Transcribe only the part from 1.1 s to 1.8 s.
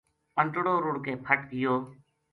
پھٹ گیو